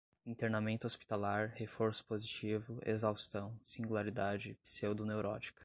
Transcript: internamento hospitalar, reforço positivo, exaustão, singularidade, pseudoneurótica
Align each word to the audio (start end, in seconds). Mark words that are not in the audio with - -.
internamento 0.25 0.87
hospitalar, 0.87 1.49
reforço 1.55 2.03
positivo, 2.05 2.81
exaustão, 2.83 3.53
singularidade, 3.63 4.55
pseudoneurótica 4.63 5.59